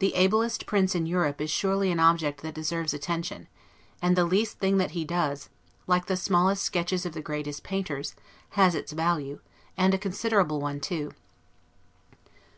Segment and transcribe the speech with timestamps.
[0.00, 3.48] THE ABLEST PRINCE IN EUROPE is surely an object that deserves attention;
[4.02, 5.48] and the least thing that he does,
[5.86, 8.14] like the smallest sketches of the greatest painters,
[8.50, 9.38] has its value,
[9.74, 11.12] and a considerable one too.